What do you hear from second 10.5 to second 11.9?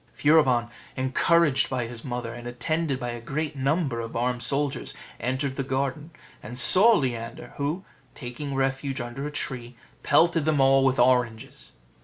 all with oranges.